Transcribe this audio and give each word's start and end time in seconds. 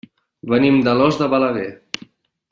Venim 0.51 0.79
d'Alòs 0.87 1.19
de 1.21 1.27
Balaguer. 1.33 1.69